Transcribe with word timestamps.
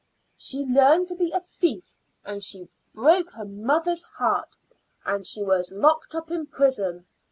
She 0.35 0.65
learned 0.65 1.07
to 1.09 1.15
be 1.15 1.31
a 1.31 1.41
thief, 1.41 1.95
and 2.25 2.43
she 2.43 2.69
broke 2.91 3.29
her 3.33 3.45
mother's 3.45 4.01
heart, 4.01 4.57
and 5.05 5.23
she 5.23 5.43
was 5.43 5.71
locked 5.71 6.15
up 6.15 6.31
in 6.31 6.47
prison. 6.47 7.05